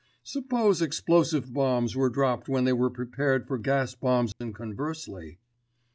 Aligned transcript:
Suppose 0.23 0.81
explosive 0.81 1.53
bombs 1.53 1.95
were 1.95 2.09
dropped 2.09 2.49
when 2.49 2.63
they 2.63 2.73
were 2.73 2.89
prepared 2.89 3.47
for 3.47 3.59
gas 3.59 3.93
bombs 3.93 4.33
and 4.39 4.51
conversely? 4.55 5.37